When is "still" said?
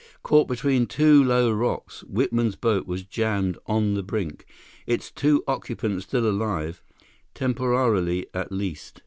6.05-6.27